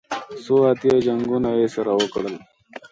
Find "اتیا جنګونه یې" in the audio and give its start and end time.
0.71-1.67